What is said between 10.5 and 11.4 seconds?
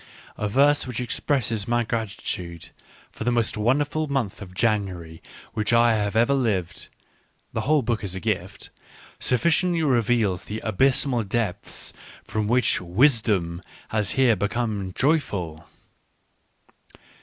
abysmal